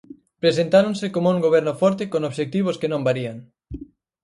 [0.43, 3.37] Presentáronse coma un goberno forte con obxectivos que non varían.